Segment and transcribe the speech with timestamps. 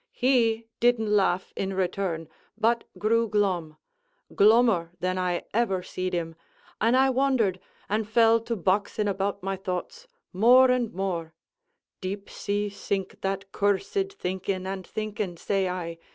[0.13, 3.77] He didn't laugh in return, but grew glum
[4.33, 6.33] glummer than I ever seed him;
[6.81, 11.35] and I wondered, and fell to boxing about my thoughts, more and more
[12.01, 15.99] (deep sea sink that cursed thinking and thinking, say I!